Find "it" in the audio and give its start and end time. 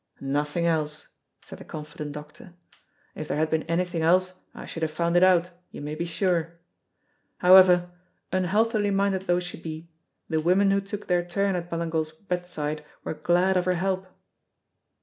5.15-5.21